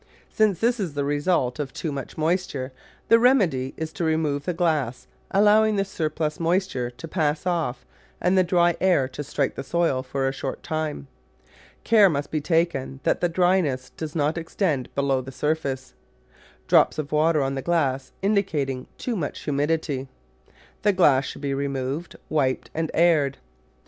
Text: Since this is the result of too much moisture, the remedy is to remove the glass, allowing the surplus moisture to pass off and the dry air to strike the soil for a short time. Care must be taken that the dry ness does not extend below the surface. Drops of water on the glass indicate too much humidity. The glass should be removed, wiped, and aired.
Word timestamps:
Since 0.31 0.57
this 0.59 0.79
is 0.79 0.95
the 0.95 1.03
result 1.05 1.59
of 1.59 1.71
too 1.71 1.91
much 1.91 2.17
moisture, 2.17 2.71
the 3.07 3.19
remedy 3.19 3.75
is 3.77 3.93
to 3.93 4.03
remove 4.03 4.45
the 4.45 4.51
glass, 4.55 5.05
allowing 5.29 5.75
the 5.75 5.85
surplus 5.85 6.39
moisture 6.39 6.89
to 6.89 7.07
pass 7.07 7.45
off 7.45 7.85
and 8.19 8.35
the 8.35 8.43
dry 8.43 8.75
air 8.81 9.07
to 9.09 9.23
strike 9.23 9.53
the 9.53 9.63
soil 9.63 10.01
for 10.01 10.27
a 10.27 10.31
short 10.31 10.63
time. 10.63 11.05
Care 11.83 12.09
must 12.09 12.31
be 12.31 12.41
taken 12.41 12.99
that 13.03 13.21
the 13.21 13.29
dry 13.29 13.61
ness 13.61 13.91
does 13.91 14.15
not 14.15 14.39
extend 14.39 14.89
below 14.95 15.21
the 15.21 15.31
surface. 15.31 15.93
Drops 16.67 16.97
of 16.97 17.11
water 17.11 17.43
on 17.43 17.53
the 17.53 17.61
glass 17.61 18.11
indicate 18.23 18.87
too 18.97 19.15
much 19.15 19.41
humidity. 19.41 20.07
The 20.81 20.93
glass 20.93 21.25
should 21.25 21.41
be 21.43 21.53
removed, 21.53 22.15
wiped, 22.27 22.71
and 22.73 22.89
aired. 22.95 23.37